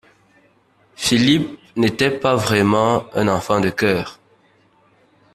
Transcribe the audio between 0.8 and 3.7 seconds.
Philippe n’était pas vraiment un enfant de